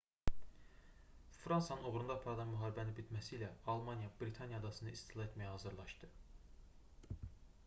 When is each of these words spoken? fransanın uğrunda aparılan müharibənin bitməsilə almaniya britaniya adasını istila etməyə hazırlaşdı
fransanın 1.43 1.83
uğrunda 1.89 2.15
aparılan 2.15 2.49
müharibənin 2.55 2.97
bitməsilə 3.01 3.51
almaniya 3.75 4.11
britaniya 4.23 4.63
adasını 4.63 4.97
istila 4.99 5.29
etməyə 5.31 5.53
hazırlaşdı 5.57 6.13